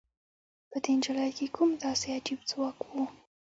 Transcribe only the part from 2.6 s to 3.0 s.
و؟